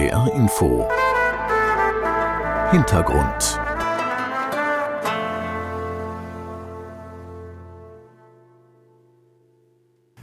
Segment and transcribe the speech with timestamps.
[0.00, 0.88] NDR Info
[2.70, 3.60] Hintergrund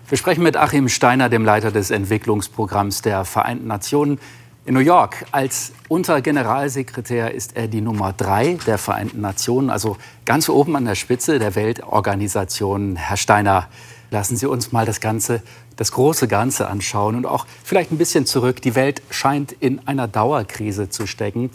[0.08, 4.20] Wir sprechen mit Achim Steiner, dem Leiter des Entwicklungsprogramms der Vereinten Nationen
[4.66, 5.26] in New York.
[5.32, 10.96] Als Untergeneralsekretär ist er die Nummer drei der Vereinten Nationen, also ganz oben an der
[10.96, 12.96] Spitze der Weltorganisation.
[12.96, 13.68] Herr Steiner,
[14.12, 15.42] lassen Sie uns mal das Ganze,
[15.76, 18.62] das große Ganze anschauen und auch vielleicht ein bisschen zurück.
[18.62, 21.50] Die Welt scheint in einer Dauerkrise zu stecken.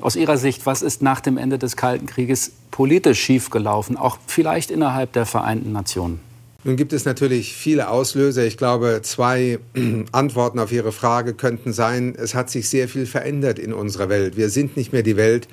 [0.00, 4.70] Aus Ihrer Sicht, was ist nach dem Ende des Kalten Krieges politisch schiefgelaufen, auch vielleicht
[4.70, 6.20] innerhalb der Vereinten Nationen?
[6.64, 8.44] Nun gibt es natürlich viele Auslöser.
[8.44, 9.60] Ich glaube, zwei
[10.12, 14.36] Antworten auf Ihre Frage könnten sein, es hat sich sehr viel verändert in unserer Welt.
[14.36, 15.46] Wir sind nicht mehr die Welt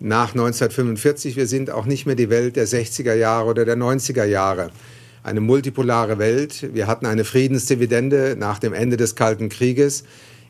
[0.00, 4.24] nach 1945, wir sind auch nicht mehr die Welt der 60er Jahre oder der 90er
[4.24, 4.70] Jahre.
[5.24, 6.68] Eine multipolare Welt.
[6.74, 10.04] Wir hatten eine Friedensdividende nach dem Ende des Kalten Krieges.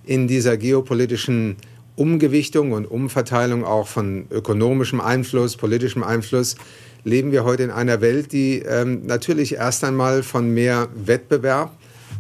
[0.05, 1.55] In dieser geopolitischen
[1.95, 6.57] Umgewichtung und Umverteilung auch von ökonomischem Einfluss, politischem Einfluss
[7.05, 11.71] leben wir heute in einer Welt, die ähm, natürlich erst einmal von mehr Wettbewerb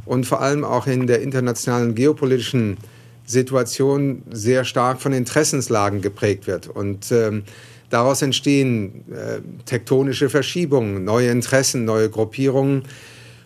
[0.04, 2.76] und vor allem auch in der internationalen geopolitischen
[3.26, 6.68] Situation sehr stark von Interessenslagen geprägt wird.
[6.68, 7.42] Und ähm,
[7.94, 12.82] daraus entstehen äh, tektonische Verschiebungen, neue Interessen, neue Gruppierungen.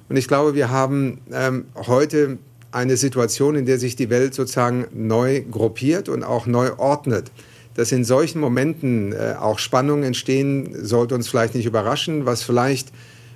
[0.08, 2.38] Und ich glaube, wir haben ähm, heute
[2.72, 7.30] eine Situation, in der sich die Welt sozusagen neu gruppiert und auch neu ordnet.
[7.74, 12.24] Dass in solchen Momenten äh, auch Spannungen entstehen, sollte uns vielleicht nicht überraschen.
[12.24, 12.88] Was vielleicht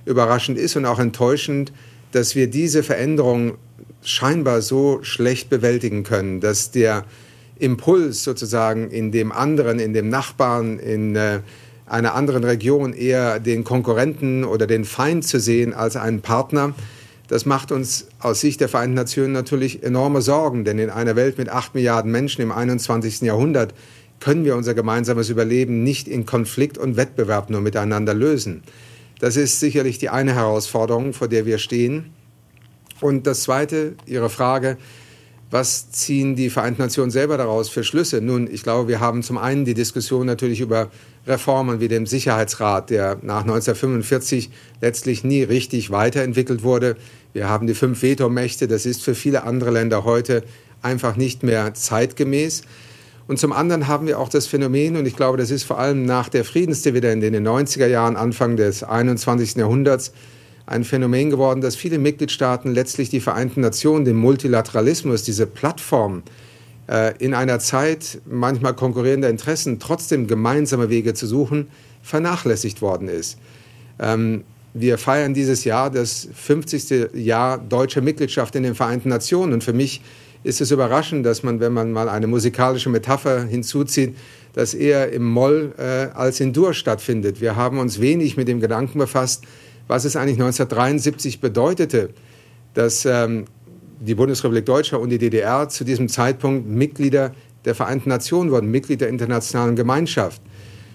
[0.07, 1.75] überraschend ist und auch enttäuschend,
[2.13, 3.59] dass wir diese Veränderung
[4.03, 7.05] scheinbar so schlecht bewältigen können, dass der
[7.63, 11.41] Impuls sozusagen in dem anderen, in dem Nachbarn, in äh,
[11.87, 16.75] einer anderen Region eher den Konkurrenten oder den Feind zu sehen als einen Partner,
[17.29, 21.39] das macht uns aus Sicht der Vereinten Nationen natürlich enorme Sorgen, denn in einer Welt
[21.39, 23.23] mit acht Milliarden Menschen im 21.
[23.23, 23.75] Jahrhundert
[24.21, 28.63] können wir unser gemeinsames Überleben nicht in Konflikt und Wettbewerb nur miteinander lösen.
[29.19, 32.11] Das ist sicherlich die eine Herausforderung, vor der wir stehen.
[33.01, 34.77] Und das Zweite, Ihre Frage,
[35.53, 38.23] was ziehen die Vereinten Nationen selber daraus für Schlüsse?
[38.23, 40.91] Nun, ich glaube, wir haben zum einen die Diskussion natürlich über
[41.27, 46.97] Reformen wie dem Sicherheitsrat, der nach 1945 letztlich nie richtig weiterentwickelt wurde.
[47.35, 50.43] Wir haben die fünf Vetomächte, das ist für viele andere Länder heute
[50.81, 52.63] einfach nicht mehr zeitgemäß.
[53.29, 56.07] Und zum anderen haben wir auch das Phänomen, und ich glaube, das ist vor allem
[56.07, 59.57] nach der Friedensdividende in den 90er Jahren, Anfang des 21.
[59.57, 60.13] Jahrhunderts,
[60.67, 66.23] ein Phänomen geworden, dass viele Mitgliedstaaten letztlich die Vereinten Nationen, den Multilateralismus, diese Plattform
[66.89, 71.69] äh, in einer Zeit manchmal konkurrierender Interessen trotzdem gemeinsame Wege zu suchen,
[72.03, 73.39] vernachlässigt worden ist.
[73.99, 77.15] Ähm, wir feiern dieses Jahr das 50.
[77.15, 79.53] Jahr deutscher Mitgliedschaft in den Vereinten Nationen.
[79.53, 80.01] Und für mich
[80.45, 84.17] ist es überraschend, dass man, wenn man mal eine musikalische Metapher hinzuzieht,
[84.55, 87.41] dass eher im Moll äh, als in Dur stattfindet.
[87.41, 89.45] Wir haben uns wenig mit dem Gedanken befasst,
[89.89, 92.11] was es eigentlich 1973 bedeutete,
[92.75, 93.45] dass ähm,
[94.01, 97.33] die Bundesrepublik Deutschland und die DDR zu diesem Zeitpunkt Mitglieder
[97.65, 100.43] der Vereinten Nationen wurden, Mitglied der internationalen Gemeinschaft.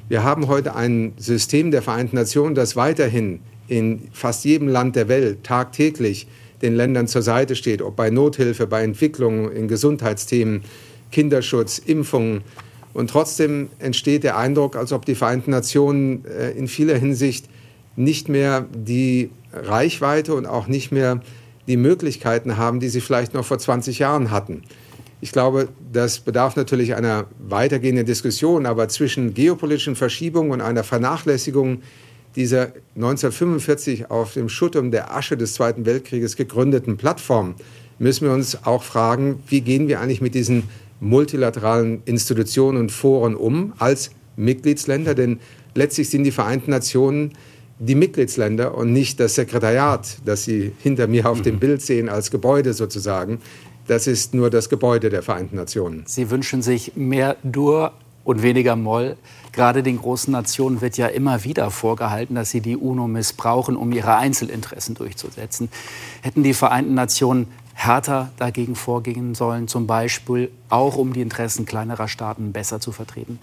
[0.09, 5.07] Wir haben heute ein System der Vereinten Nationen, das weiterhin in fast jedem Land der
[5.07, 6.27] Welt tagtäglich
[6.61, 10.63] den Ländern zur Seite steht, ob bei Nothilfe, bei Entwicklung, in Gesundheitsthemen,
[11.11, 12.41] Kinderschutz, Impfungen.
[12.93, 17.45] Und trotzdem entsteht der Eindruck, als ob die Vereinten Nationen äh, in vieler Hinsicht
[17.97, 21.19] nicht mehr die Reichweite und auch nicht mehr
[21.67, 24.63] die Möglichkeiten haben, die sie vielleicht noch vor 20 Jahren hatten.
[25.19, 31.81] Ich glaube, das bedarf natürlich einer weitergehenden Diskussion, aber zwischen geopolitischen Verschiebungen und einer Vernachlässigung
[32.35, 37.55] dieser 1945 auf dem Schuttum der Asche des Zweiten Weltkrieges gegründeten Plattform
[37.99, 40.63] müssen wir uns auch fragen, wie gehen wir eigentlich mit diesen
[40.99, 45.15] multilateralen Institutionen und Foren um als Mitgliedsländer?
[45.15, 45.39] Denn
[45.73, 47.31] letztlich sind die Vereinten Nationen
[47.79, 51.59] die Mitgliedsländer und nicht das Sekretariat, das Sie hinter mir auf dem mhm.
[51.59, 53.39] Bild sehen als Gebäude sozusagen.
[53.87, 56.03] Das ist nur das Gebäude der Vereinten Nationen.
[56.07, 57.93] Sie wünschen sich mehr Dur
[58.23, 59.15] und weniger Moll.
[59.53, 63.91] Gerade den großen Nationen wird ja immer wieder vorgehalten, dass sie die UNO missbrauchen, um
[63.93, 65.69] ihre Einzelinteressen durchzusetzen.
[66.21, 72.07] Hätten die Vereinten Nationen härter dagegen vorgehen sollen, zum Beispiel auch um die Interessen kleinerer
[72.07, 73.39] Staaten besser zu vertreten?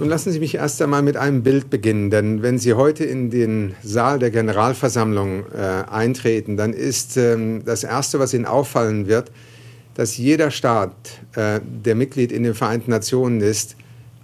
[0.00, 3.28] Nun lassen Sie mich erst einmal mit einem Bild beginnen, denn wenn Sie heute in
[3.28, 9.30] den Saal der Generalversammlung äh, eintreten, dann ist ähm, das Erste, was Ihnen auffallen wird,
[9.92, 10.94] dass jeder Staat,
[11.36, 13.76] äh, der Mitglied in den Vereinten Nationen ist,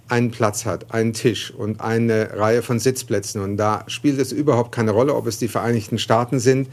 [0.07, 3.39] einen Platz hat, einen Tisch und eine Reihe von Sitzplätzen.
[3.43, 6.69] Und da spielt es überhaupt keine Rolle, ob es die Vereinigten Staaten sind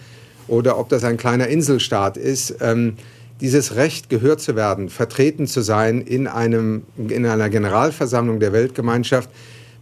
[0.48, 2.56] oder ob das ein kleiner Inselstaat ist.
[2.62, 2.94] Ähm,
[3.40, 9.28] dieses Recht, gehört zu werden, vertreten zu sein in, einem, in einer Generalversammlung der Weltgemeinschaft,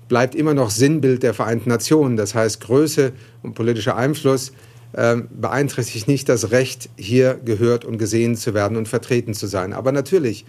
[0.08, 2.16] bleibt immer noch Sinnbild der Vereinten Nationen.
[2.16, 3.12] Das heißt, Größe
[3.42, 4.52] und politischer Einfluss
[4.92, 9.72] äh, beeinträchtigt nicht das Recht, hier gehört und gesehen zu werden und vertreten zu sein.
[9.72, 10.44] Aber natürlich,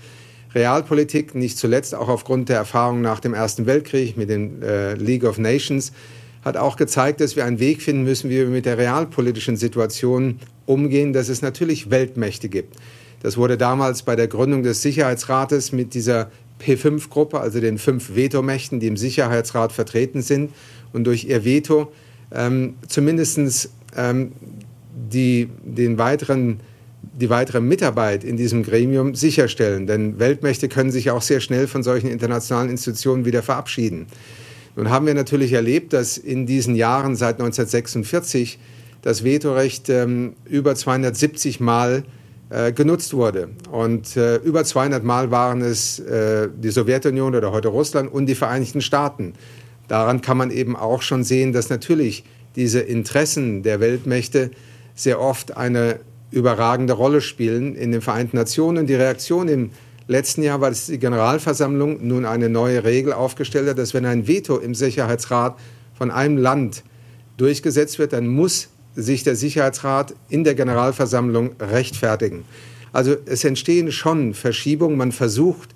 [0.53, 5.23] Realpolitik, nicht zuletzt auch aufgrund der Erfahrung nach dem Ersten Weltkrieg mit den äh, League
[5.23, 5.93] of Nations,
[6.43, 10.39] hat auch gezeigt, dass wir einen Weg finden müssen, wie wir mit der realpolitischen Situation
[10.65, 12.75] umgehen, dass es natürlich Weltmächte gibt.
[13.21, 16.29] Das wurde damals bei der Gründung des Sicherheitsrates mit dieser
[16.61, 20.51] P5-Gruppe, also den fünf Vetomächten, die im Sicherheitsrat vertreten sind
[20.91, 21.91] und durch ihr Veto
[22.33, 24.31] ähm, zumindest ähm,
[25.11, 26.59] die, den weiteren,
[27.19, 29.87] die weitere Mitarbeit in diesem Gremium sicherstellen.
[29.87, 34.07] Denn Weltmächte können sich auch sehr schnell von solchen internationalen Institutionen wieder verabschieden.
[34.75, 38.59] Nun haben wir natürlich erlebt, dass in diesen Jahren seit 1946
[39.01, 42.03] das Vetorecht ähm, über 270 Mal
[42.49, 43.49] äh, genutzt wurde.
[43.71, 48.35] Und äh, über 200 Mal waren es äh, die Sowjetunion oder heute Russland und die
[48.35, 49.33] Vereinigten Staaten.
[49.87, 52.23] Daran kann man eben auch schon sehen, dass natürlich
[52.55, 54.51] diese Interessen der Weltmächte
[54.95, 55.99] sehr oft eine
[56.31, 58.87] überragende Rolle spielen in den Vereinten Nationen.
[58.87, 59.71] Die Reaktion im
[60.07, 64.57] letzten Jahr dass die Generalversammlung nun eine neue Regel aufgestellt hat, dass wenn ein Veto
[64.57, 65.57] im Sicherheitsrat
[65.97, 66.83] von einem Land
[67.37, 72.45] durchgesetzt wird, dann muss sich der Sicherheitsrat in der Generalversammlung rechtfertigen.
[72.91, 74.97] Also es entstehen schon Verschiebungen.
[74.97, 75.69] Man versucht,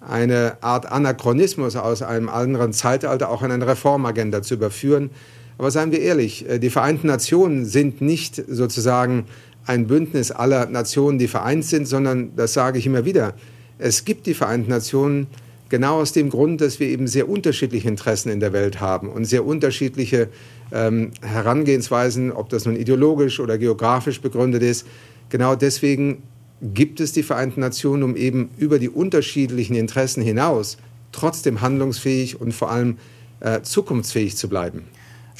[0.00, 5.10] eine Art Anachronismus aus einem anderen Zeitalter auch in eine Reformagenda zu überführen.
[5.58, 9.26] Aber seien wir ehrlich, äh, die Vereinten Nationen sind nicht sozusagen
[9.66, 13.34] ein Bündnis aller Nationen, die vereint sind, sondern, das sage ich immer wieder,
[13.80, 15.26] es gibt die Vereinten Nationen
[15.68, 19.24] genau aus dem Grund, dass wir eben sehr unterschiedliche Interessen in der Welt haben und
[19.24, 20.28] sehr unterschiedliche
[20.72, 24.86] ähm, Herangehensweisen, ob das nun ideologisch oder geografisch begründet ist.
[25.30, 26.22] Genau deswegen
[26.60, 30.76] gibt es die Vereinten Nationen, um eben über die unterschiedlichen Interessen hinaus
[31.12, 32.98] trotzdem handlungsfähig und vor allem
[33.40, 34.84] äh, zukunftsfähig zu bleiben.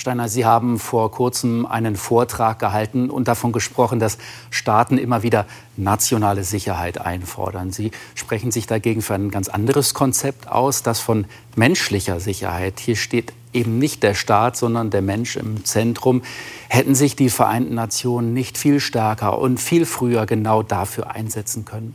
[0.00, 4.17] Steiner, Sie haben vor kurzem einen Vortrag gehalten und davon gesprochen, dass
[4.49, 5.44] Staaten immer wieder
[5.76, 7.70] nationale Sicherheit einfordern.
[7.70, 12.81] Sie sprechen sich dagegen für ein ganz anderes Konzept aus, das von menschlicher Sicherheit.
[12.81, 16.23] Hier steht eben nicht der Staat, sondern der Mensch im Zentrum.
[16.70, 21.94] Hätten sich die Vereinten Nationen nicht viel stärker und viel früher genau dafür einsetzen können?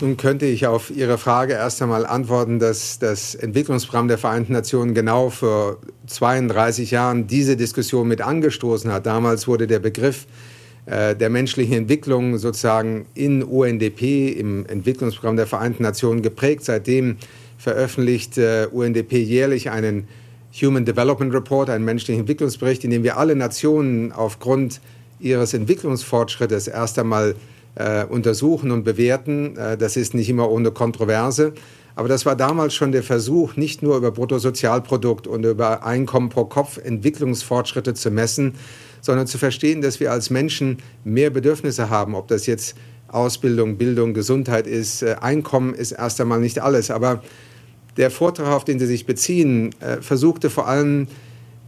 [0.00, 4.94] Nun könnte ich auf Ihre Frage erst einmal antworten, dass das Entwicklungsprogramm der Vereinten Nationen
[4.94, 9.06] genau vor 32 Jahren diese Diskussion mit angestoßen hat.
[9.06, 10.26] Damals wurde der Begriff
[10.86, 16.64] äh, der menschlichen Entwicklung sozusagen in UNDP, im Entwicklungsprogramm der Vereinten Nationen geprägt.
[16.64, 17.18] Seitdem
[17.56, 20.08] veröffentlicht äh, UNDP jährlich einen
[20.60, 24.80] Human Development Report, einen menschlichen Entwicklungsbericht, in dem wir alle Nationen aufgrund
[25.20, 27.36] ihres Entwicklungsfortschrittes erst einmal
[27.74, 29.56] äh, untersuchen und bewerten.
[29.56, 31.52] Äh, das ist nicht immer ohne Kontroverse.
[31.94, 36.44] Aber das war damals schon der Versuch, nicht nur über Bruttosozialprodukt und über Einkommen pro
[36.44, 38.54] Kopf Entwicklungsfortschritte zu messen,
[39.02, 42.76] sondern zu verstehen, dass wir als Menschen mehr Bedürfnisse haben, ob das jetzt
[43.08, 45.02] Ausbildung, Bildung, Gesundheit ist.
[45.02, 46.90] Äh, Einkommen ist erst einmal nicht alles.
[46.90, 47.22] Aber
[47.98, 51.08] der Vortrag, auf den Sie sich beziehen, äh, versuchte vor allem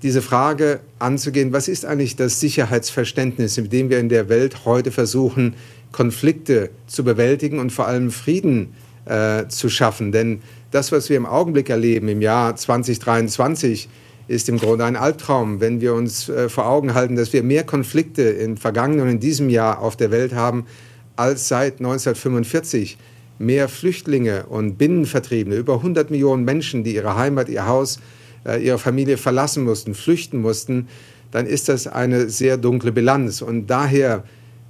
[0.02, 4.90] diese Frage anzugehen, was ist eigentlich das Sicherheitsverständnis, mit dem wir in der Welt heute
[4.90, 5.54] versuchen,
[5.94, 8.74] Konflikte zu bewältigen und vor allem Frieden
[9.04, 10.10] äh, zu schaffen.
[10.10, 13.88] Denn das, was wir im Augenblick erleben, im Jahr 2023,
[14.26, 17.62] ist im Grunde ein Albtraum, wenn wir uns äh, vor Augen halten, dass wir mehr
[17.62, 20.66] Konflikte im vergangenen und in diesem Jahr auf der Welt haben
[21.14, 22.98] als seit 1945.
[23.38, 28.00] Mehr Flüchtlinge und Binnenvertriebene, über 100 Millionen Menschen, die ihre Heimat, ihr Haus,
[28.44, 30.88] äh, ihre Familie verlassen mussten, flüchten mussten,
[31.30, 33.42] dann ist das eine sehr dunkle Bilanz.
[33.42, 34.24] Und daher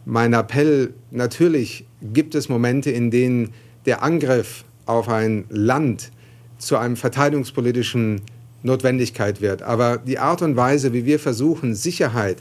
[0.04, 3.52] mein Appell, natürlich gibt es Momente, in denen
[3.86, 6.10] der Angriff auf ein Land
[6.58, 8.22] zu einem verteidigungspolitischen
[8.62, 9.62] Notwendigkeit wird.
[9.62, 12.38] Aber die Art und Weise, wie wir versuchen, Sicherheit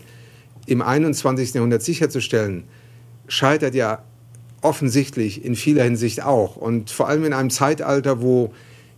[0.65, 1.53] im 21.
[1.53, 2.63] Jahrhundert sicherzustellen,
[3.27, 4.03] scheitert ja
[4.61, 6.55] offensichtlich in vieler Hinsicht auch.
[6.55, 8.53] Und vor allem in einem Zeitalter, wo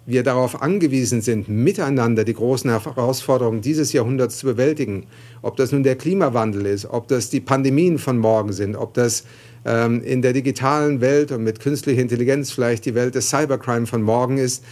[0.06, 5.08] wir darauf angewiesen sind, miteinander die großen Herausforderungen dieses Jahrhunderts zu bewältigen,
[5.42, 9.24] ob das nun der Klimawandel ist, ob das die Pandemien von morgen sind, ob das
[9.66, 14.04] ähm, in der digitalen Welt und mit künstlicher Intelligenz vielleicht die Welt des Cybercrime von
[14.04, 14.64] morgen ist,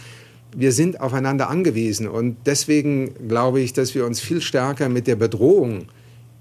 [0.56, 2.06] wir sind aufeinander angewiesen.
[2.06, 5.86] Und deswegen glaube ich, dass wir uns viel stärker mit der Bedrohung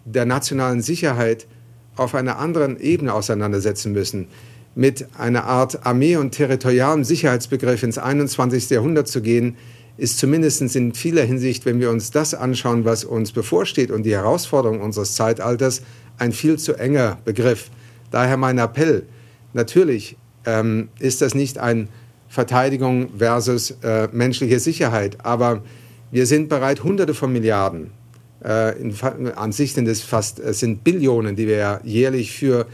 [0.05, 1.47] der nationalen Sicherheit
[1.95, 4.27] auf einer anderen Ebene auseinandersetzen müssen
[4.75, 8.69] mit einer Art Armee- und territorialem Sicherheitsbegriff ins 21.
[8.69, 9.55] Jahrhundert zu gehen,
[9.97, 14.13] ist zumindest in vieler Hinsicht, wenn wir uns das anschauen, was uns bevorsteht und die
[14.13, 15.83] Herausforderungen unseres Zeitalters,
[16.17, 17.69] ein viel zu enger Begriff.
[18.09, 19.03] Daher mein Appell,
[19.53, 21.87] Natürlich ähm, ist das nicht ein
[22.27, 25.61] Verteidigung versus äh, menschliche Sicherheit, aber
[26.11, 27.91] wir sind bereit, Hunderte von Milliarden,
[28.43, 28.95] äh, in,
[29.35, 32.65] an sich sind es fast es sind Billionen, die wir jährlich für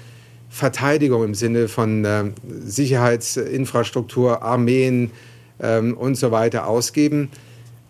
[0.49, 2.25] Verteidigung im Sinne von äh,
[2.65, 5.11] Sicherheitsinfrastruktur, Armeen
[5.59, 7.29] ähm, und so weiter ausgeben.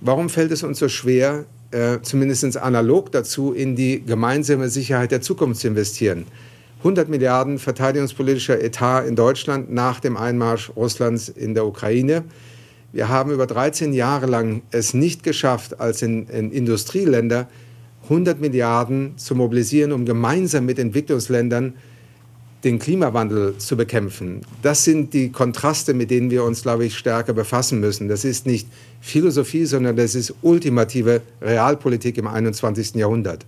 [0.01, 5.22] Warum fällt es uns so schwer, äh, zumindest analog dazu, in die gemeinsame Sicherheit der
[5.22, 6.25] Zukunft zu investieren?
[6.80, 12.24] 100 Milliarden verteidigungspolitischer Etat in Deutschland nach dem Einmarsch Russlands in der Ukraine.
[12.94, 17.48] Wir haben über 13 Jahre lang es nicht geschafft, als in, in Industrieländer
[18.04, 21.74] 100 Milliarden zu mobilisieren, um gemeinsam mit Entwicklungsländern
[22.63, 24.42] den Klimawandel zu bekämpfen.
[24.62, 28.10] Das sind die Kontraste, mit denen wir uns, glaube ich, stärker befassen müssen.
[28.10, 28.68] Das ist nicht
[29.00, 32.96] Philosophie, sondern das ist ultimative Realpolitik im 21.
[32.96, 33.46] Jahrhundert.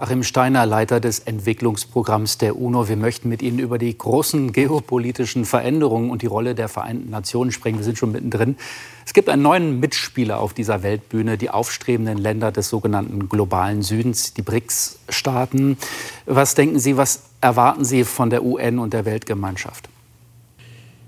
[0.00, 2.88] Achim Steiner, Leiter des Entwicklungsprogramms der UNO.
[2.88, 7.52] Wir möchten mit Ihnen über die großen geopolitischen Veränderungen und die Rolle der Vereinten Nationen
[7.52, 7.76] sprechen.
[7.76, 8.56] Wir sind schon mittendrin.
[9.04, 14.32] Es gibt einen neuen Mitspieler auf dieser Weltbühne, die aufstrebenden Länder des sogenannten globalen Südens,
[14.32, 15.76] die BRICS-Staaten.
[16.24, 19.90] Was denken Sie, was erwarten Sie von der UN und der Weltgemeinschaft?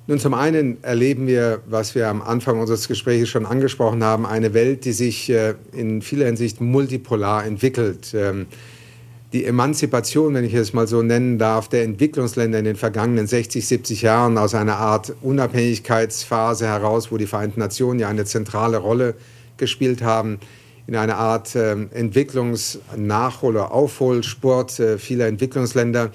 [0.06, 4.52] Nun, zum einen erleben wir, was wir am Anfang unseres Gesprächs schon angesprochen haben, eine
[4.52, 8.12] Welt, die sich äh, in vieler Hinsicht multipolar entwickelt.
[9.32, 13.66] Die Emanzipation, wenn ich es mal so nennen darf, der Entwicklungsländer in den vergangenen 60,
[13.66, 19.14] 70 Jahren aus einer Art Unabhängigkeitsphase heraus, wo die Vereinten Nationen ja eine zentrale Rolle
[19.56, 20.38] gespielt haben,
[20.86, 21.76] in eine Art äh,
[23.42, 26.10] oder Aufholsport äh, vieler Entwicklungsländer,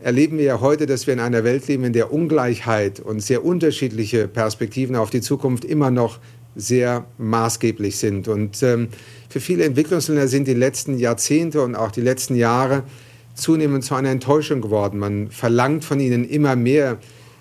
[0.00, 3.44] erleben wir ja heute, dass wir in einer Welt leben, in der Ungleichheit und sehr
[3.44, 6.18] unterschiedliche Perspektiven auf die Zukunft immer noch
[6.58, 8.28] sehr maßgeblich sind.
[8.28, 8.88] Und ähm,
[9.30, 12.82] für viele Entwicklungsländer sind die letzten Jahrzehnte und auch die letzten Jahre
[13.34, 14.98] zunehmend zu einer Enttäuschung geworden.
[14.98, 16.98] Man verlangt von ihnen immer mehr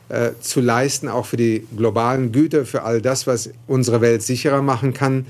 [0.10, 4.62] äh, zu leisten, auch für die globalen Güter, für all das, was unsere Welt sicherer
[4.62, 5.26] machen kann.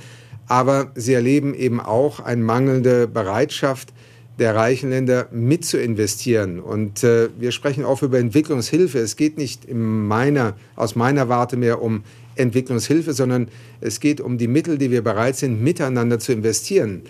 [0.47, 3.93] Aber sie erleben eben auch eine mangelnde Bereitschaft
[4.39, 6.59] der reichen Länder mit zu investieren.
[6.59, 8.99] Und äh, wir sprechen auch über Entwicklungshilfe.
[8.99, 12.03] Es geht nicht in meiner, aus meiner Warte mehr um
[12.37, 13.49] Entwicklungshilfe, sondern
[13.81, 17.01] es geht um die Mittel, die wir bereit sind, miteinander zu investieren.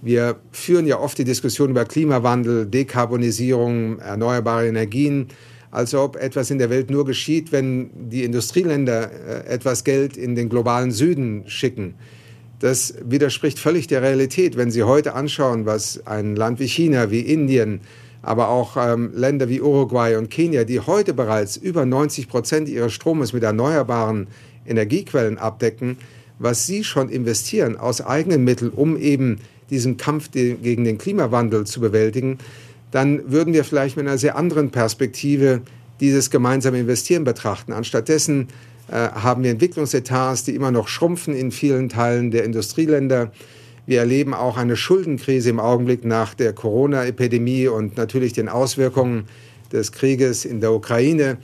[0.00, 5.28] Wir führen ja oft die Diskussion über Klimawandel, Dekarbonisierung, erneuerbare Energien,
[5.70, 10.34] als ob etwas in der Welt nur geschieht, wenn die Industrieländer äh, etwas Geld in
[10.34, 11.94] den globalen Süden schicken.
[12.58, 14.56] Das widerspricht völlig der Realität.
[14.56, 17.80] Wenn Sie heute anschauen, was ein Land wie China, wie Indien,
[18.22, 22.92] aber auch ähm, Länder wie Uruguay und Kenia, die heute bereits über 90 Prozent ihres
[22.92, 24.28] Stromes mit erneuerbaren
[24.66, 25.98] Energiequellen abdecken,
[26.38, 29.38] was sie schon investieren aus eigenen Mitteln, um eben
[29.70, 32.38] diesen Kampf gegen den Klimawandel zu bewältigen,
[32.90, 35.62] dann würden wir vielleicht mit einer sehr anderen Perspektive
[36.00, 37.72] dieses gemeinsame Investieren betrachten.
[37.72, 38.48] Anstattdessen
[38.88, 43.32] äh, haben wir Entwicklungsetats, die immer noch schrumpfen in vielen Teilen der Industrieländer.
[43.86, 49.24] Wir erleben auch eine Schuldenkrise im Augenblick nach der Corona-Epidemie und natürlich den Auswirkungen
[49.72, 51.38] des Krieges in der Ukraine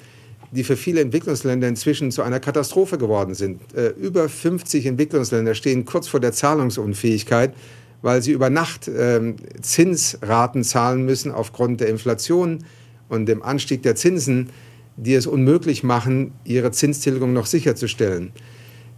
[0.51, 3.61] die für viele Entwicklungsländer inzwischen zu einer Katastrophe geworden sind.
[3.75, 7.55] Äh, über 50 Entwicklungsländer stehen kurz vor der Zahlungsunfähigkeit,
[8.03, 12.65] weil sie über Nacht äh, Zinsraten zahlen müssen aufgrund der Inflation
[13.09, 14.51] und dem Anstieg der Zinsen,
[14.97, 18.33] die es unmöglich machen, ihre Zinstilgung noch sicherzustellen.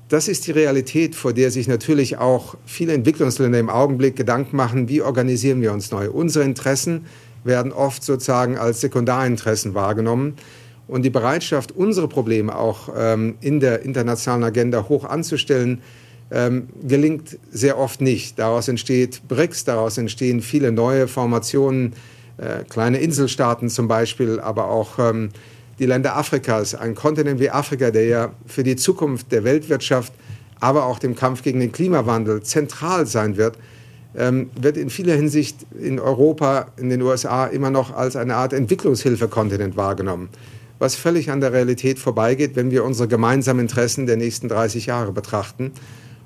[0.09, 4.89] Das ist die Realität, vor der sich natürlich auch viele Entwicklungsländer im Augenblick Gedanken machen,
[4.89, 6.11] wie organisieren wir uns neu.
[6.11, 7.07] Unsere Interessen
[7.45, 10.35] werden oft sozusagen als Sekundarinteressen wahrgenommen.
[10.91, 15.83] Und die Bereitschaft, unsere Probleme auch ähm, in der internationalen Agenda hoch anzustellen,
[16.33, 18.41] ähm, gelingt sehr oft nicht.
[18.41, 21.93] Daraus entsteht BRICS, daraus entstehen viele neue Formationen,
[22.39, 25.29] äh, kleine Inselstaaten zum Beispiel, aber auch ähm,
[25.79, 30.13] die Länder Afrikas, ein Kontinent wie Afrika, der ja für die Zukunft der Weltwirtschaft,
[30.59, 33.57] aber auch dem Kampf gegen den Klimawandel zentral sein wird,
[34.17, 38.53] ähm, wird in vieler Hinsicht in Europa, in den USA immer noch als eine Art
[38.53, 40.31] Entwicklungshilfekontinent wahrgenommen
[40.81, 45.13] was völlig an der Realität vorbeigeht, wenn wir unsere gemeinsamen Interessen der nächsten 30 Jahre
[45.13, 45.71] betrachten.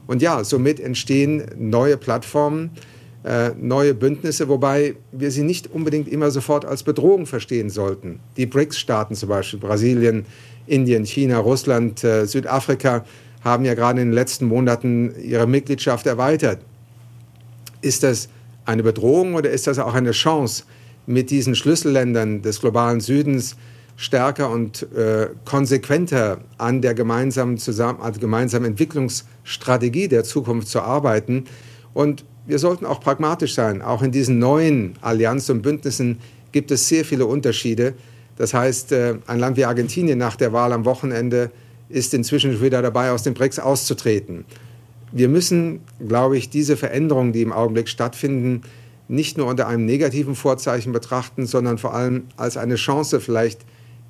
[0.07, 2.71] Und ja, somit entstehen neue Plattformen,
[3.25, 8.21] äh, neue Bündnisse, wobei wir sie nicht unbedingt immer sofort als Bedrohung verstehen sollten.
[8.37, 10.25] Die BRICS-Staaten zum Beispiel, Brasilien,
[10.67, 13.05] Indien, China, Russland, äh, Südafrika,
[13.43, 16.61] haben ja gerade in den letzten Monaten ihre Mitgliedschaft erweitert.
[17.83, 18.29] Ist das
[18.65, 20.65] eine Bedrohung oder ist das auch eine Chance,
[21.07, 23.57] mit diesen Schlüsselländern des globalen Südens
[23.97, 31.45] stärker und äh, konsequenter an der gemeinsamen, Zusammen also gemeinsamen Entwicklungsstrategie der Zukunft zu arbeiten.
[31.93, 33.83] Und wir sollten auch pragmatisch sein.
[33.83, 36.19] Auch in diesen neuen Allianzen und Bündnissen
[36.53, 37.95] gibt es sehr viele Unterschiede.
[38.37, 41.51] Das heißt, äh, ein Land wie Argentinien nach der Wahl am Wochenende
[41.89, 44.45] ist inzwischen wieder dabei, aus dem BRICS auszutreten.
[45.13, 48.63] Wir müssen, glaube ich, diese Veränderungen, die im Augenblick stattfinden,
[49.07, 53.61] nicht nur unter einem negativen Vorzeichen betrachten, sondern vor allem als eine Chance, vielleicht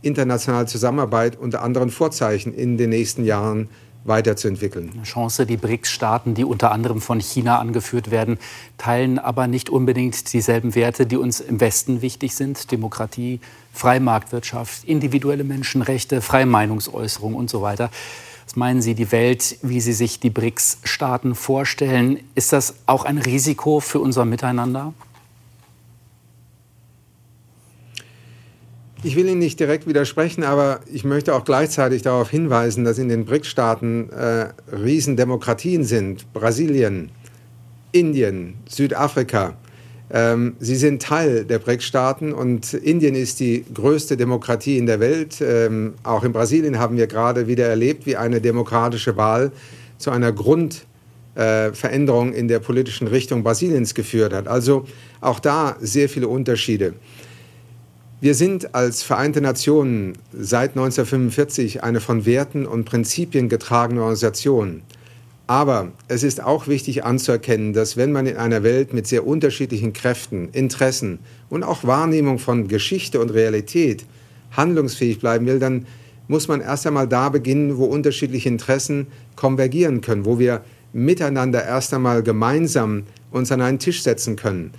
[0.04, 3.68] internationale Zusammenarbeit unter anderen Vorzeichen in den nächsten Jahren
[4.04, 4.90] weiterzuentwickeln.
[4.92, 8.38] Eine Chance, die BRICS-Staaten, die unter anderem von China angeführt werden,
[8.78, 12.70] teilen aber nicht unbedingt dieselben Werte, die uns im Westen wichtig sind.
[12.70, 13.40] Demokratie,
[13.72, 17.90] Freimarktwirtschaft, individuelle Menschenrechte, freie Meinungsäußerung und so weiter.
[18.44, 23.16] Was meinen Sie, die Welt, wie Sie sich die BRICS-Staaten vorstellen, ist das auch ein
[23.16, 24.92] Risiko für unser Miteinander?
[29.06, 33.10] Ich will Ihnen nicht direkt widersprechen, aber ich möchte auch gleichzeitig darauf hinweisen, dass in
[33.10, 36.32] den BRICS-Staaten äh, Riesendemokratien sind.
[36.32, 37.10] Brasilien,
[37.92, 39.58] Indien, Südafrika.
[40.10, 45.38] Ähm, sie sind Teil der BRICS-Staaten und Indien ist die größte Demokratie in der Welt.
[45.42, 49.52] Ähm, auch in Brasilien haben wir gerade wieder erlebt, wie eine demokratische Wahl
[49.98, 54.48] zu einer Grundveränderung äh, in der politischen Richtung Brasiliens geführt hat.
[54.48, 54.86] Also
[55.20, 56.94] auch da sehr viele Unterschiede.
[58.20, 64.82] Wir sind als Vereinte Nationen seit 1945 eine von Werten und Prinzipien getragene Organisation.
[65.46, 69.92] Aber es ist auch wichtig anzuerkennen, dass wenn man in einer Welt mit sehr unterschiedlichen
[69.92, 71.18] Kräften, Interessen
[71.50, 74.06] und auch Wahrnehmung von Geschichte und Realität
[74.52, 75.86] handlungsfähig bleiben will, dann
[76.28, 80.62] muss man erst einmal da beginnen, wo unterschiedliche Interessen konvergieren können, wo wir
[80.94, 84.70] miteinander erst einmal gemeinsam uns an einen Tisch setzen können.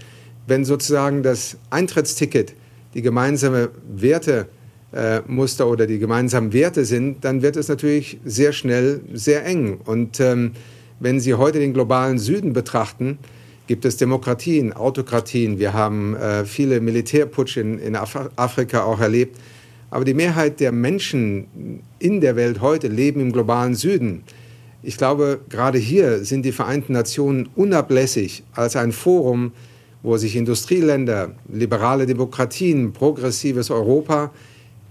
[0.47, 2.55] Wenn sozusagen das Eintrittsticket
[2.95, 9.01] die gemeinsame Wertemuster äh, oder die gemeinsamen Werte sind, dann wird es natürlich sehr schnell
[9.13, 9.79] sehr eng.
[9.85, 10.53] Und ähm,
[10.99, 13.19] wenn Sie heute den globalen Süden betrachten,
[13.67, 15.59] gibt es Demokratien, Autokratien.
[15.59, 19.37] Wir haben äh, viele Militärputsche in, in Af Afrika auch erlebt.
[19.89, 24.23] Aber die Mehrheit der Menschen in der Welt heute leben im globalen Süden.
[24.83, 29.51] Ich glaube, gerade hier sind die Vereinten Nationen unablässig als ein Forum,
[30.05, 34.31] wo sich Industrieländer, liberale Demokratien, progressives Europa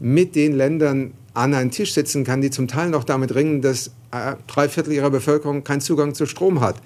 [0.00, 3.88] mit den Ländern an einen Tisch setzen kann, die zum Teil noch damit ringen, dass
[4.10, 6.76] äh, drei Viertel ihrer Bevölkerung keinen Zugang zu Strom hat,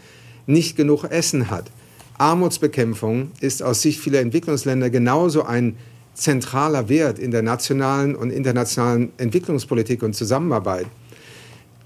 [0.46, 1.70] nicht genug Essen hat.
[2.18, 5.76] Armutsbekämpfung ist aus Sicht vieler Entwicklungsländer genauso ein
[6.14, 10.86] zentraler Wert in der nationalen und internationalen Entwicklungspolitik und Zusammenarbeit.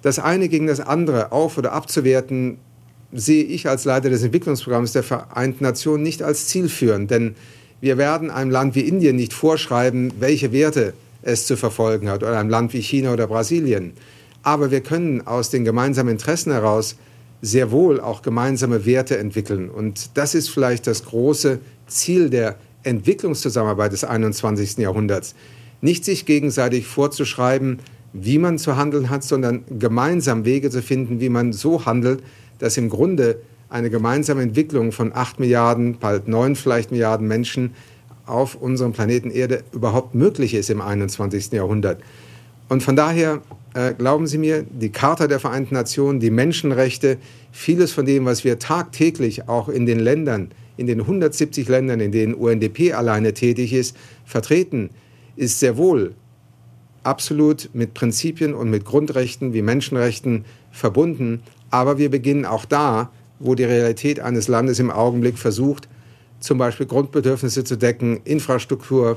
[0.01, 2.59] Das eine gegen das andere auf oder abzuwerten,
[3.13, 7.35] sehe ich als Leiter des Entwicklungsprogramms der Vereinten Nationen nicht als zielführend, denn
[7.81, 12.39] wir werden einem Land wie Indien nicht vorschreiben, welche Werte es zu verfolgen hat, oder
[12.39, 13.93] einem Land wie China oder Brasilien.
[14.43, 16.97] Aber wir können aus den gemeinsamen Interessen heraus
[17.43, 19.69] sehr wohl auch gemeinsame Werte entwickeln.
[19.69, 24.79] Und das ist vielleicht das große Ziel der Entwicklungszusammenarbeit des 21.
[24.79, 25.35] Jahrhunderts.
[25.81, 27.81] Nicht sich gegenseitig vorzuschreiben,
[28.13, 32.23] wie man zu handeln hat, sondern gemeinsam Wege zu finden, wie man so handelt,
[32.59, 37.75] dass im Grunde eine gemeinsame Entwicklung von acht Milliarden, bald neun vielleicht Milliarden Menschen
[38.27, 41.53] auf unserem Planeten Erde überhaupt möglich ist im 21.
[41.53, 42.01] Jahrhundert.
[42.69, 43.43] Und von daher
[43.75, 47.19] äh, glauben Sie mir, die Charta der Vereinten Nationen, die Menschenrechte,
[47.51, 52.13] vieles von dem, was wir tagtäglich auch in den Ländern, in den 170 Ländern, in
[52.13, 54.91] denen UNDP alleine tätig ist, vertreten,
[55.37, 56.15] ist sehr wohl
[57.03, 61.43] absolut mit Prinzipien und mit Grundrechten wie Menschenrechten verbunden.
[61.73, 65.89] Aber wir beginnen auch da, wo die Realität eines Landes im Augenblick versucht,
[66.39, 69.17] zum Beispiel Grundbedürfnisse zu decken, Infrastruktur,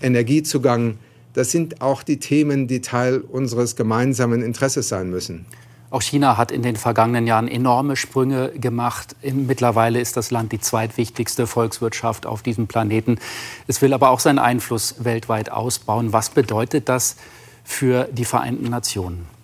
[0.00, 0.96] Energiezugang.
[1.34, 5.44] Das sind auch die Themen, die Teil unseres gemeinsamen Interesses sein müssen.
[5.90, 9.16] Auch China hat in den vergangenen Jahren enorme Sprünge gemacht.
[9.22, 13.18] Mittlerweile ist das Land die zweitwichtigste Volkswirtschaft auf diesem Planeten.
[13.66, 16.12] Es will aber auch seinen Einfluss weltweit ausbauen.
[16.12, 17.16] Was bedeutet das
[17.64, 19.37] für die Vereinten Nationen?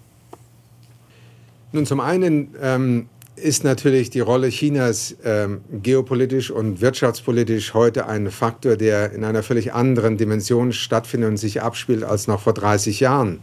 [1.74, 8.30] Nun, zum einen ähm, ist natürlich die Rolle Chinas ähm, geopolitisch und wirtschaftspolitisch heute ein
[8.30, 13.00] Faktor, der in einer völlig anderen Dimension stattfindet und sich abspielt als noch vor 30
[13.00, 13.40] Jahren.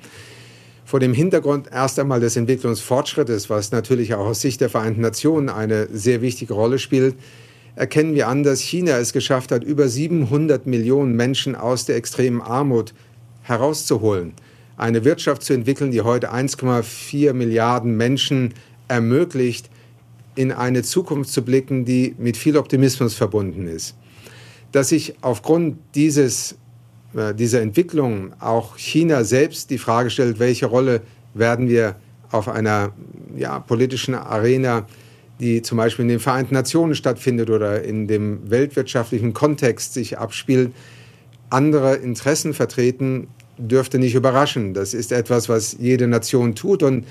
[0.86, 5.50] Vor dem Hintergrund erst einmal des Entwicklungsfortschrittes, was natürlich auch aus Sicht der Vereinten Nationen
[5.50, 7.16] eine sehr wichtige Rolle spielt,
[7.76, 12.42] erkennen wir an, dass China es geschafft hat, über 700 Millionen Menschen aus der extremen
[12.42, 12.94] Armut
[13.42, 14.36] herauszuholen
[14.78, 18.54] eine Wirtschaft zu entwickeln, die heute 1,4 Milliarden Menschen
[18.88, 19.70] ermöglicht,
[20.36, 23.96] in eine Zukunft zu blicken, die mit viel Optimismus verbunden ist.
[24.72, 26.56] Dass sich aufgrund dieses,
[27.14, 31.02] äh, dieser Entwicklung auch China selbst die Frage stellt, welche Rolle
[31.34, 31.96] werden wir
[32.32, 32.94] auf einer
[33.36, 34.88] ja, politischen Arena,
[35.40, 40.72] die zum Beispiel in den Vereinten Nationen stattfindet oder in dem weltwirtschaftlichen Kontext sich abspielt,
[41.50, 43.28] andere Interessen vertreten,
[43.68, 44.74] dürfte nicht überraschen.
[44.74, 47.06] Das ist etwas, was jede Nation tut und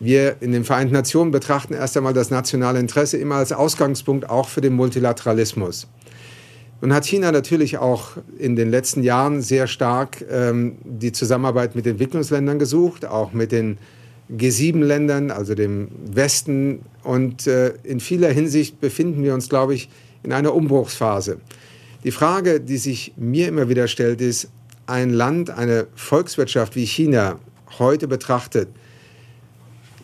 [0.00, 4.48] wir in den Vereinten Nationen betrachten erst einmal das nationale Interesse immer als Ausgangspunkt auch
[4.48, 5.86] für den Multilateralismus.
[6.80, 11.86] Nun hat China natürlich auch in den letzten Jahren sehr stark ähm, die Zusammenarbeit mit
[11.86, 13.78] Entwicklungsländern gesucht, auch mit den
[14.30, 16.80] G7-Ländern, also dem Westen.
[17.02, 19.88] Und äh, in vieler Hinsicht befinden wir uns, glaube ich,
[20.22, 21.38] in einer Umbruchsphase.
[22.02, 24.50] Die Frage, die sich mir immer wieder stellt, ist,
[24.86, 27.38] ein Land, eine Volkswirtschaft wie China
[27.78, 28.68] heute betrachtet,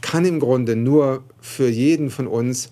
[0.01, 2.71] kann im Grunde nur für jeden von uns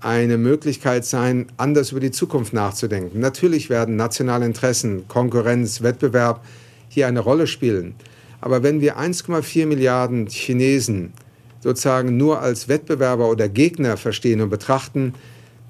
[0.00, 3.18] eine Möglichkeit sein, anders über die Zukunft nachzudenken.
[3.20, 6.44] Natürlich werden nationale Interessen, Konkurrenz, Wettbewerb
[6.88, 7.94] hier eine Rolle spielen.
[8.40, 11.12] Aber wenn wir 1,4 Milliarden Chinesen
[11.60, 15.14] sozusagen nur als Wettbewerber oder Gegner verstehen und betrachten,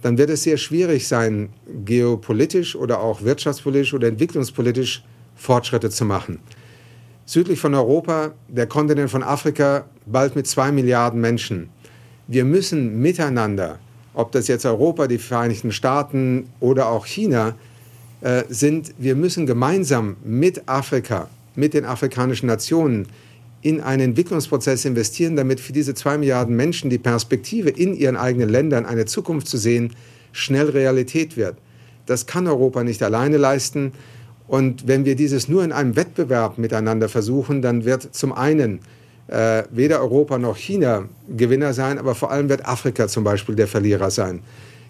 [0.02, 1.48] dann wird es sehr schwierig sein,
[1.84, 5.02] geopolitisch oder auch wirtschaftspolitisch oder entwicklungspolitisch
[5.38, 6.40] Fortschritte zu machen
[7.28, 11.68] südlich von Europa, der Kontinent von Afrika, bald mit zwei Milliarden Menschen.
[12.26, 13.78] Wir müssen miteinander,
[14.14, 17.54] ob das jetzt Europa, die Vereinigten Staaten oder auch China
[18.22, 23.08] äh, sind, wir müssen gemeinsam mit Afrika, mit den afrikanischen Nationen
[23.60, 28.48] in einen Entwicklungsprozess investieren, damit für diese zwei Milliarden Menschen die Perspektive in ihren eigenen
[28.48, 29.92] Ländern eine Zukunft zu sehen,
[30.32, 31.56] schnell Realität wird.
[32.06, 33.92] Das kann Europa nicht alleine leisten.
[34.48, 38.80] Und wenn wir dieses nur in einem Wettbewerb miteinander versuchen, dann wird zum einen
[39.28, 43.68] äh, weder Europa noch China Gewinner sein, aber vor allem wird Afrika zum Beispiel der
[43.68, 44.40] Verlierer sein.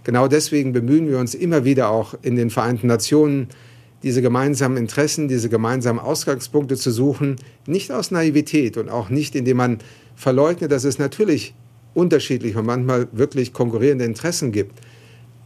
[0.05, 3.49] Genau deswegen bemühen wir uns immer wieder auch in den Vereinten Nationen,
[4.05, 9.57] diese gemeinsamen Interessen, diese gemeinsamen Ausgangspunkte zu suchen, nicht aus Naivität und auch nicht, indem
[9.57, 9.79] man
[10.14, 11.53] verleugnet, dass es natürlich
[11.94, 14.79] unterschiedliche und manchmal wirklich konkurrierende Interessen gibt.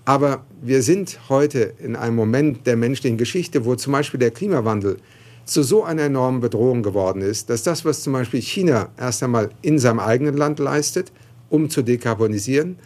[0.05, 4.97] Aber wir sind heute in einem Moment der menschlichen Geschichte, wo zum Beispiel der Klimawandel
[5.45, 9.51] zu so einer enormen Bedrohung geworden ist, dass das, was zum Beispiel China erst einmal
[9.63, 11.13] in seinem eigenen Land leistet,
[11.51, 12.77] um zu dekarbonisieren,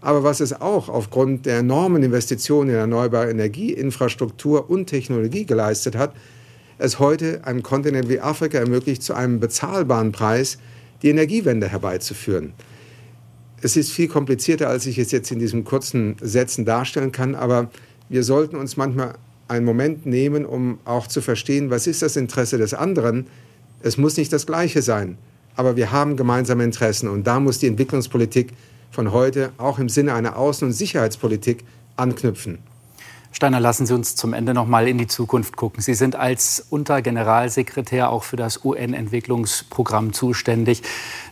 [0.00, 5.96] aber was es auch aufgrund der enormen Investitionen in erneuerbare Energie, Infrastruktur und Technologie geleistet
[5.96, 6.14] hat,
[6.78, 10.58] es heute einem Kontinent wie Afrika ermöglicht, zu einem bezahlbaren Preis
[11.02, 12.52] die Energiewende herbeizuführen.
[13.64, 17.70] Es ist viel komplizierter, als ich es jetzt in diesen kurzen Sätzen darstellen kann, aber
[18.10, 19.14] wir sollten uns manchmal
[19.48, 23.26] einen Moment nehmen, um auch zu verstehen, was ist das Interesse des anderen.
[23.80, 25.16] Es muss nicht das gleiche sein,
[25.56, 28.52] aber wir haben gemeinsame Interessen und da muss die Entwicklungspolitik
[28.90, 31.64] von heute auch im Sinne einer Außen- und Sicherheitspolitik
[31.96, 32.58] anknüpfen.
[33.34, 35.82] Steiner, lassen Sie uns zum Ende noch mal in die Zukunft gucken.
[35.82, 40.82] Sie sind als Untergeneralsekretär auch für das UN-Entwicklungsprogramm zuständig.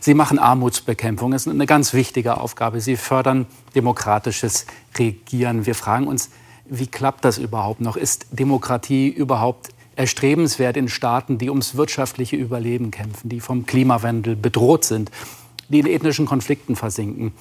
[0.01, 1.31] Sie machen Armutsbekämpfung.
[1.31, 2.81] Das ist eine ganz wichtige Aufgabe.
[2.81, 4.65] Sie fördern demokratisches
[4.97, 5.65] Regieren.
[5.65, 6.29] Wir fragen uns,
[6.65, 7.95] wie klappt das überhaupt noch?
[7.95, 14.83] Ist Demokratie überhaupt erstrebenswert in Staaten, die ums wirtschaftliche Überleben kämpfen, die vom Klimawandel bedroht
[14.83, 15.09] sind,
[15.69, 17.31] die in ethnischen Konflikten versinken?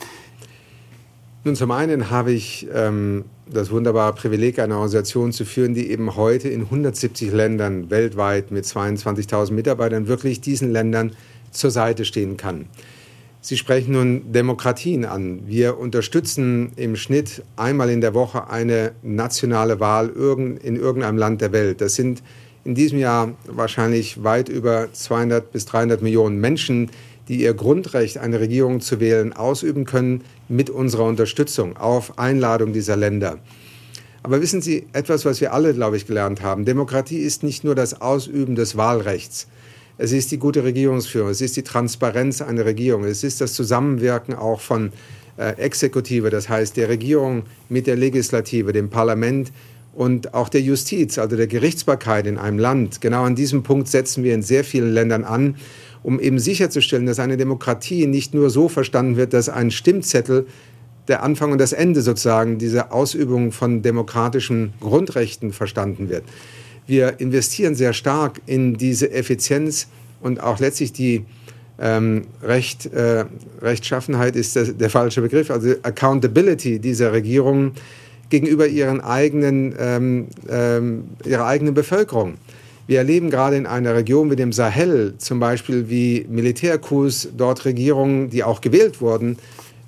[1.45, 6.15] Nun, zum einen habe ich ähm, das wunderbare Privileg, eine Organisation zu führen, die eben
[6.15, 11.17] heute in 170 Ländern weltweit mit 22.000 Mitarbeitern wirklich diesen Ländern
[11.51, 12.67] zur Seite stehen kann.
[13.41, 15.49] Sie sprechen nun Demokratien an.
[15.49, 21.51] Wir unterstützen im Schnitt einmal in der Woche eine nationale Wahl in irgendeinem Land der
[21.51, 21.81] Welt.
[21.81, 22.23] Das sind
[22.65, 26.91] in diesem Jahr wahrscheinlich weit über 200 bis 300 Millionen Menschen,
[27.33, 32.95] die ihr Grundrecht, eine Regierung zu wählen, ausüben können mit unserer Unterstützung auf Einladung dieser
[32.95, 33.39] Länder.
[34.23, 37.75] Aber wissen Sie, etwas, was wir alle, glaube ich, gelernt haben, Demokratie ist nicht nur
[37.75, 39.49] das Ausüben des Wahlrechts.
[39.97, 44.35] Es ist die gute Regierungsführung, es ist die Transparenz einer Regierung, es ist das Zusammenwirken
[44.35, 44.93] auch von
[45.39, 49.53] äh, Exekutive, das heißt der Regierung mit der Legislative, dem Parlament
[49.95, 53.01] und auch der Justiz, also der Gerichtsbarkeit in einem Land.
[53.01, 55.57] Genau an diesem Punkt setzen wir in sehr vielen Ländern an
[56.03, 60.47] um eben sicherzustellen, dass eine Demokratie nicht nur so verstanden wird, dass ein Stimmzettel
[61.09, 66.25] der Anfang und das Ende sozusagen dieser Ausübung von demokratischen Grundrechten verstanden wird.
[66.87, 69.89] Wir investieren sehr stark in diese Effizienz
[70.21, 71.25] und auch letztlich die
[71.81, 73.25] ähm, Recht, äh,
[73.61, 77.73] Rechtschaffenheit ist der, der, falsche Begriff, also Accountability dieser Regierungen
[78.29, 82.35] gegenüber ihren eigenen, ähm, ähm, ihrer eigenen Bevölkerung.
[82.87, 88.29] Wir erleben gerade in einer Region wie dem Sahel zum Beispiel, wie Militärcoups dort Regierungen,
[88.29, 89.39] die auch gewählt wurden,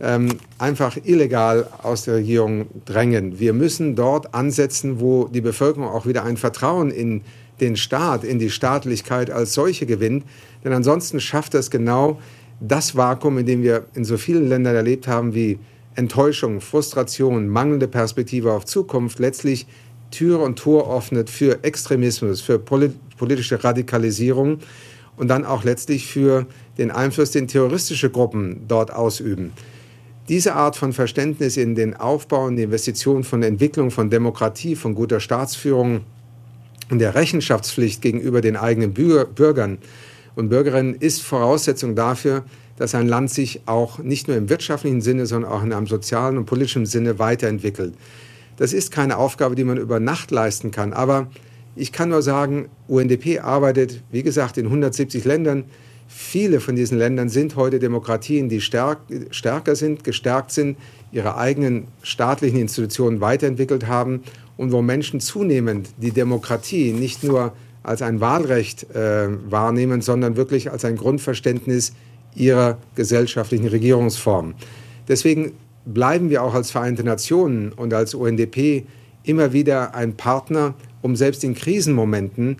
[0.00, 0.28] ähm,
[0.58, 3.40] einfach illegal aus der Regierung drängen.
[3.40, 7.22] Wir müssen dort ansetzen, wo die Bevölkerung auch wieder ein Vertrauen in
[7.60, 10.24] den Staat, in die Staatlichkeit als solche gewinnt.
[10.64, 12.20] Denn ansonsten schafft es genau
[12.60, 15.58] das Vakuum, in dem wir in so vielen Ländern erlebt haben, wie
[15.96, 19.66] Enttäuschung, Frustration, mangelnde Perspektive auf Zukunft, letztlich
[20.14, 24.58] Tür und Tor öffnet für Extremismus, für politische Radikalisierung
[25.16, 26.46] und dann auch letztlich für
[26.78, 29.52] den Einfluss, den terroristische Gruppen dort ausüben.
[30.28, 34.94] Diese Art von Verständnis in den Aufbau und die Investition von Entwicklung von Demokratie, von
[34.94, 36.00] guter Staatsführung
[36.90, 39.78] und der Rechenschaftspflicht gegenüber den eigenen Bürgern
[40.34, 42.44] und Bürgerinnen ist Voraussetzung dafür,
[42.76, 46.38] dass ein Land sich auch nicht nur im wirtschaftlichen Sinne, sondern auch in einem sozialen
[46.38, 47.94] und politischen Sinne weiterentwickelt.
[48.56, 50.92] Das ist keine Aufgabe, die man über Nacht leisten kann.
[50.92, 51.28] Aber
[51.76, 55.64] ich kann nur sagen, UNDP arbeitet, wie gesagt, in 170 Ländern.
[56.06, 58.98] Viele von diesen Ländern sind heute Demokratien, die stärk,
[59.30, 60.76] stärker sind, gestärkt sind,
[61.10, 64.22] ihre eigenen staatlichen Institutionen weiterentwickelt haben
[64.56, 70.70] und wo Menschen zunehmend die Demokratie nicht nur als ein Wahlrecht äh, wahrnehmen, sondern wirklich
[70.70, 71.92] als ein Grundverständnis
[72.34, 74.54] ihrer gesellschaftlichen Regierungsform.
[75.08, 75.52] Deswegen
[75.84, 78.84] bleiben wir auch als Vereinte Nationen und als UNDP
[79.22, 82.56] immer wieder ein Partner, um selbst in Krisenmomenten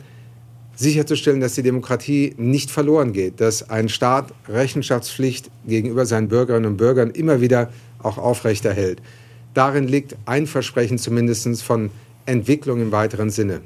[0.76, 6.76] sicherzustellen, dass die Demokratie nicht verloren geht, dass ein Staat Rechenschaftspflicht gegenüber seinen Bürgerinnen und
[6.76, 7.70] Bürgern immer wieder
[8.02, 9.00] auch aufrechterhält.
[9.54, 11.90] Darin liegt ein Versprechen zumindest von
[12.26, 13.60] Entwicklung im weiteren Sinne.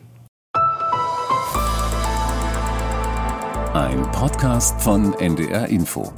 [3.73, 6.12] Ein Podcast von NDR Info.